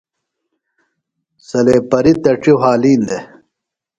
[1.47, 3.23] سلیپریۡ تڇیۡ وھالِین دےۡ۔